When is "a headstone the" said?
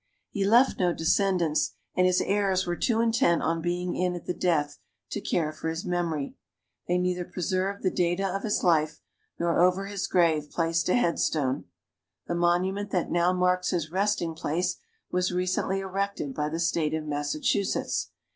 10.89-12.33